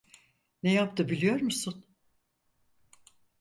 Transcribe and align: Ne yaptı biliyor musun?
Ne 0.63 0.73
yaptı 0.73 1.09
biliyor 1.09 1.41
musun? 1.41 1.85